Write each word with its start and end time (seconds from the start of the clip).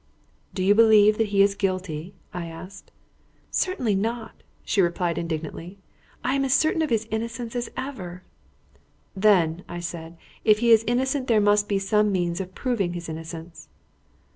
"Do 0.55 0.63
you 0.63 0.73
believe 0.73 1.19
that 1.19 1.27
he 1.27 1.43
is 1.43 1.53
guilty?" 1.53 2.15
I 2.33 2.47
asked. 2.47 2.89
"Certainly 3.51 3.93
not!" 3.93 4.41
she 4.63 4.81
replied 4.81 5.19
indignantly. 5.19 5.77
"I 6.23 6.33
am 6.33 6.43
as 6.43 6.55
certain 6.55 6.81
of 6.81 6.89
his 6.89 7.07
innocence 7.11 7.55
as 7.55 7.69
ever." 7.77 8.23
"Then," 9.15 9.63
said 9.79 10.13
I, 10.13 10.17
"if 10.43 10.57
he 10.57 10.71
is 10.71 10.83
innocent, 10.87 11.27
there 11.27 11.39
must 11.39 11.67
be 11.69 11.77
some 11.77 12.11
means 12.11 12.41
of 12.41 12.55
proving 12.55 12.93
his 12.93 13.09
innocence." 13.09 13.69